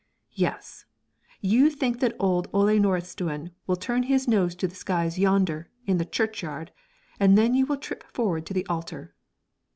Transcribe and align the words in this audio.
Yes, 0.33 0.85
you 1.41 1.69
think 1.69 1.99
that 1.99 2.15
old 2.17 2.47
Ole 2.53 2.79
Nordistuen 2.79 3.51
will 3.67 3.75
turn 3.75 4.01
his 4.01 4.27
nose 4.27 4.55
to 4.55 4.67
the 4.67 4.73
skies 4.73 5.19
yonder, 5.19 5.69
in 5.85 5.97
the 5.99 6.05
churchyard, 6.05 6.71
and 7.19 7.37
then 7.37 7.53
you 7.53 7.67
will 7.67 7.77
trip 7.77 8.03
forward 8.11 8.47
to 8.47 8.53
the 8.55 8.65
altar. 8.65 9.13